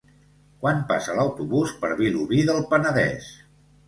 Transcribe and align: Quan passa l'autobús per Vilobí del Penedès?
Quan 0.61 0.77
passa 0.91 1.17
l'autobús 1.19 1.73
per 1.83 1.91
Vilobí 1.99 2.39
del 2.47 2.65
Penedès? 2.73 3.29